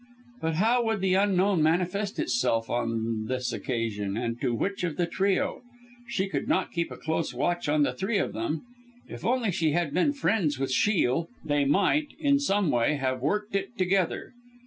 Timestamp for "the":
1.01-1.13, 4.97-5.05, 7.83-7.93